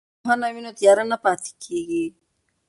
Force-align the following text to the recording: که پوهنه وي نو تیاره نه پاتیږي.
که 0.17 0.21
پوهنه 0.23 0.47
وي 0.53 0.61
نو 0.65 0.71
تیاره 0.79 1.03
نه 1.11 1.17
پاتیږي. 1.23 2.05